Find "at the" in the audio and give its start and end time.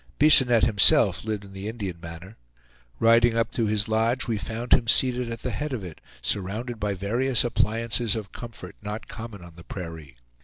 5.31-5.51